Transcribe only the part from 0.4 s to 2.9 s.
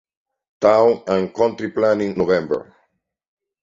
Town and Country Planning, November.